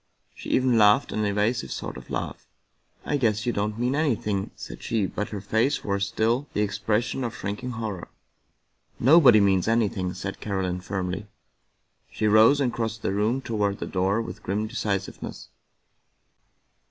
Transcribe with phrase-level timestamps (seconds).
[0.33, 2.47] She even laughed an evasive sort of laugh."
[3.05, 7.23] I guess you don't mean anything," said she, but her face wore still the expression
[7.23, 8.07] of shrinking horror."
[9.09, 11.27] Nobody means anything," said Caroline firmly.
[12.09, 15.49] She rose and crossed the room toward the door with grim de cisiveness.